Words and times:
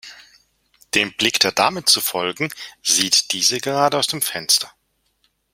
Dem 0.95 1.13
Blick 1.15 1.39
der 1.41 1.51
Dame 1.51 1.85
zu 1.85 2.01
folgen, 2.01 2.51
sieht 2.81 3.33
diese 3.33 3.59
gerade 3.59 3.99
aus 3.99 4.07
dem 4.07 4.23
Fenster. 4.23 4.73